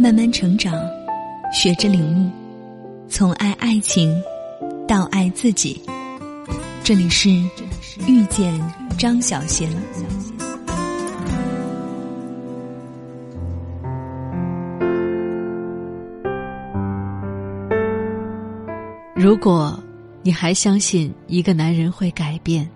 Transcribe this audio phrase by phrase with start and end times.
[0.00, 0.80] 慢慢成长，
[1.52, 2.30] 学着领悟，
[3.08, 4.16] 从爱爱情
[4.86, 5.82] 到爱自己。
[6.84, 7.28] 这里是
[8.06, 8.56] 遇见
[8.96, 9.68] 张小贤。
[19.16, 19.76] 如果
[20.22, 22.70] 你还相信一个男人会改变，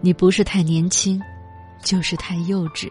[0.00, 1.20] 你不是太年轻，
[1.82, 2.88] 就是太幼稚。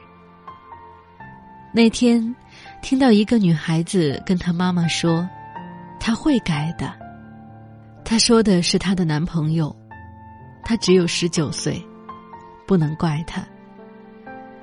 [1.73, 2.36] 那天，
[2.82, 5.27] 听到一个女孩子跟她妈妈说
[5.99, 6.91] ：“她会改的。”
[8.03, 9.73] 她说的是她的男朋友，
[10.63, 11.81] 他只有十九岁，
[12.67, 13.44] 不能怪他。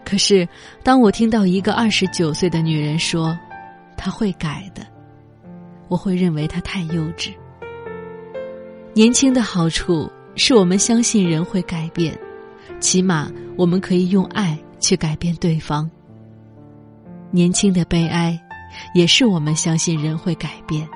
[0.04, 0.48] 可是，
[0.82, 3.38] 当我听到一个二十九岁的女人说
[3.96, 4.86] ：“她会改的”，
[5.88, 7.32] 我会认为她太幼稚。
[8.94, 12.18] 年轻的好处是我们相信人会改变，
[12.80, 15.88] 起码我们可以用爱去改变对方。
[17.30, 18.38] 年轻的悲哀，
[18.94, 20.88] 也是我们相信人会改变，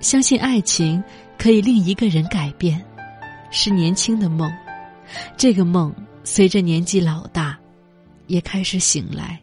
[0.00, 1.02] 相信爱情
[1.38, 2.84] 可以令一个人改变，
[3.50, 4.52] 是年轻的梦。
[5.36, 7.58] 这个梦随着年纪老大，
[8.26, 9.40] 也开始醒来。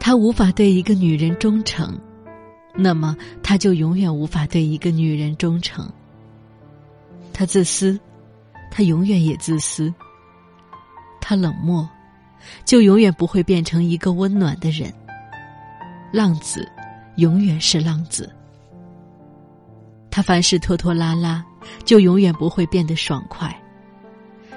[0.00, 1.98] 他无法对一个女人忠诚，
[2.74, 5.86] 那么他就永远无法对一个女人忠诚。
[7.34, 7.98] 他自私，
[8.70, 9.92] 他永远也自私。
[11.20, 11.86] 他冷漠。
[12.64, 14.92] 就永远不会变成一个温暖的人。
[16.12, 16.66] 浪子，
[17.16, 18.30] 永远是浪子。
[20.10, 21.44] 他凡事拖拖拉拉，
[21.84, 23.54] 就永远不会变得爽快。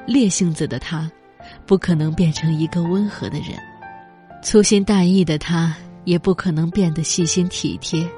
[0.08, 1.12] 烈性子的他，
[1.66, 3.50] 不可能变成一个温和的人。
[4.42, 8.10] 粗心大意的他，也不可能变得细心体贴。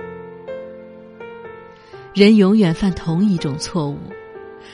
[2.14, 3.98] 人永远犯同一种错误，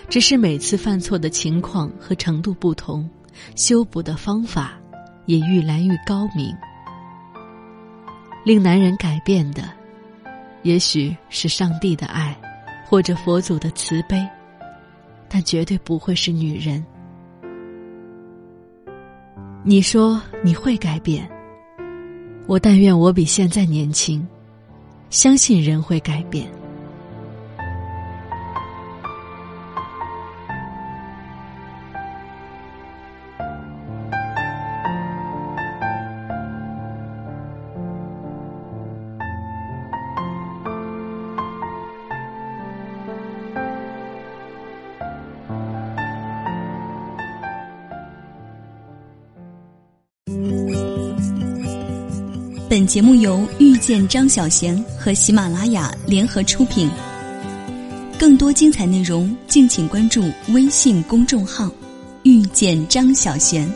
[0.09, 3.09] 只是每次犯错的情况和程度不同，
[3.55, 4.78] 修补的方法。
[5.29, 6.57] 也愈来愈高明。
[8.43, 9.61] 令男人改变的，
[10.63, 12.35] 也许是上帝的爱，
[12.87, 14.27] 或者佛祖的慈悲，
[15.27, 16.83] 但绝对不会是女人。
[19.63, 21.29] 你说你会改变，
[22.47, 24.27] 我但愿我比现在年轻，
[25.11, 26.49] 相信人会改变。
[52.69, 56.87] 本节目由遇见张小娴和喜马拉雅联合出品。
[58.15, 61.67] 更多精彩内容，敬请关注微信公众号
[62.21, 63.67] “遇见张小娴”。